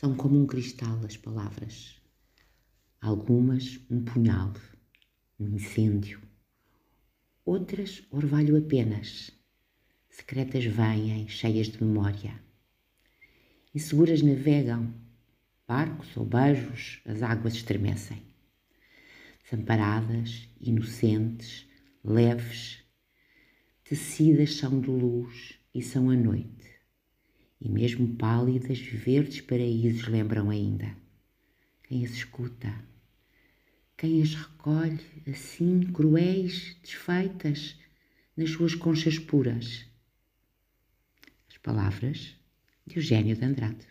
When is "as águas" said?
17.04-17.52